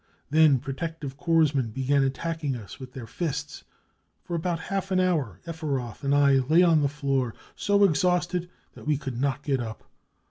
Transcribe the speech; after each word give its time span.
Then 0.31 0.57
protective 0.57 1.15
corps 1.15 1.53
men 1.53 1.69
began 1.69 2.01
attacking 2.01 2.55
us 2.55 2.79
with 2.79 2.93
their 2.93 3.05
fists. 3.05 3.63
For 4.23 4.33
about 4.33 4.57
half 4.59 4.89
an 4.89 4.97
houj: 4.97 5.43
Efferoth 5.45 6.03
and 6.03 6.15
I 6.15 6.37
l 6.37 6.41
asLon 6.45 6.81
the 6.81 6.87
floor, 6.89 7.35
so 7.55 7.83
exhausted 7.83 8.49
that 8.73 8.87
we 8.87 8.97
could 8.97 9.21
not 9.21 9.43
get 9.43 9.59
up. 9.59 9.83